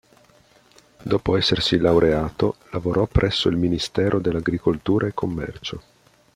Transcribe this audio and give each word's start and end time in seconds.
Dopo 1.03 1.35
essersi 1.37 1.77
laureato, 1.77 2.55
lavorò 2.71 3.05
presso 3.05 3.49
il 3.49 3.55
Ministero 3.55 4.17
dell'Agricoltura 4.17 5.05
e 5.05 5.13
Commercio. 5.13 5.83